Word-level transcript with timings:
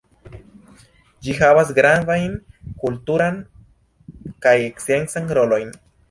Ĝi 1.25 1.33
havas 1.41 1.73
gravajn 1.79 2.31
kulturan 2.83 3.37
kaj 4.47 4.55
sciencan 4.85 5.29
rolojn. 5.39 5.71